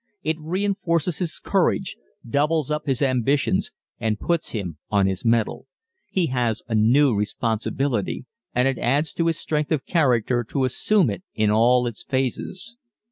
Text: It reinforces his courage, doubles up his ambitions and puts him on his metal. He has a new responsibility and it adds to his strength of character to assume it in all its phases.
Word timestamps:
It 0.23 0.39
reinforces 0.39 1.19
his 1.19 1.37
courage, 1.37 1.95
doubles 2.27 2.71
up 2.71 2.87
his 2.87 3.03
ambitions 3.03 3.69
and 3.99 4.19
puts 4.19 4.49
him 4.49 4.79
on 4.89 5.05
his 5.05 5.23
metal. 5.23 5.67
He 6.09 6.25
has 6.33 6.63
a 6.67 6.73
new 6.73 7.13
responsibility 7.13 8.25
and 8.55 8.67
it 8.67 8.79
adds 8.79 9.13
to 9.13 9.27
his 9.27 9.37
strength 9.37 9.71
of 9.71 9.85
character 9.85 10.43
to 10.45 10.65
assume 10.65 11.11
it 11.11 11.21
in 11.35 11.51
all 11.51 11.85
its 11.85 12.01
phases. 12.03 12.77